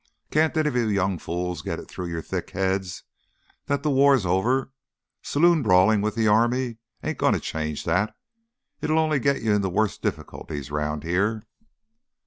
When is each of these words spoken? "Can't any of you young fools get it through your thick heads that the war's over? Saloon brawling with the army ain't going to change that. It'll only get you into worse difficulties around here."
"Can't 0.31 0.57
any 0.57 0.67
of 0.67 0.75
you 0.75 0.87
young 0.87 1.19
fools 1.19 1.61
get 1.61 1.77
it 1.77 1.87
through 1.87 2.07
your 2.07 2.23
thick 2.23 2.49
heads 2.49 3.03
that 3.67 3.83
the 3.83 3.91
war's 3.91 4.25
over? 4.25 4.71
Saloon 5.21 5.61
brawling 5.61 6.01
with 6.01 6.15
the 6.15 6.27
army 6.27 6.77
ain't 7.03 7.19
going 7.19 7.33
to 7.33 7.39
change 7.39 7.83
that. 7.83 8.15
It'll 8.81 8.97
only 8.97 9.19
get 9.19 9.43
you 9.43 9.53
into 9.53 9.69
worse 9.69 9.99
difficulties 9.99 10.71
around 10.71 11.03
here." 11.03 11.43